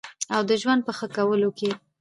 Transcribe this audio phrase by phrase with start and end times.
[0.35, 1.69] او د ژوند په ښه کولو کې